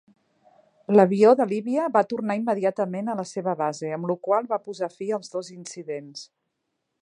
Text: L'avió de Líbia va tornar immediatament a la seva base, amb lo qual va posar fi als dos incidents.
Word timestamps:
L'avió 0.99 1.33
de 1.41 1.45
Líbia 1.51 1.83
va 1.97 2.03
tornar 2.13 2.37
immediatament 2.39 3.11
a 3.11 3.17
la 3.19 3.27
seva 3.33 3.55
base, 3.63 3.93
amb 3.99 4.09
lo 4.13 4.17
qual 4.29 4.49
va 4.55 4.61
posar 4.71 4.91
fi 4.95 5.11
als 5.19 5.31
dos 5.37 5.53
incidents. 5.59 6.27